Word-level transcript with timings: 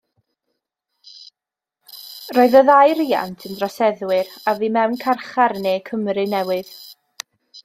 Roedd 2.37 2.57
y 2.61 2.63
ddau 2.69 2.95
riant 3.01 3.45
yn 3.51 3.55
droseddwyr 3.59 4.35
a 4.53 4.57
fu 4.63 4.71
mewn 4.79 4.99
carchar 5.05 5.57
yn 5.61 5.65
Ne 5.69 5.77
Cymru 5.93 6.29
Newydd. 6.35 6.75